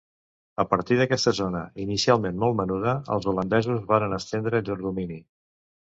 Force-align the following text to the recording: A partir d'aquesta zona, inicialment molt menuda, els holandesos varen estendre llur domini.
A 0.61 0.63
partir 0.69 0.95
d'aquesta 1.01 1.33
zona, 1.39 1.61
inicialment 1.83 2.41
molt 2.45 2.59
menuda, 2.63 2.97
els 3.17 3.27
holandesos 3.33 3.87
varen 3.93 4.19
estendre 4.21 4.63
llur 4.67 4.79
domini. 4.85 5.21